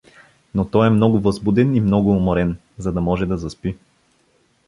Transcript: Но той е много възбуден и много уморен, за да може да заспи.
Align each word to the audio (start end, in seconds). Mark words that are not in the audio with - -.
Но 0.55 0.65
той 0.65 0.87
е 0.87 0.89
много 0.89 1.19
възбуден 1.19 1.75
и 1.75 1.81
много 1.81 2.11
уморен, 2.11 2.57
за 2.77 2.91
да 2.91 3.01
може 3.01 3.25
да 3.25 3.37
заспи. 3.37 3.77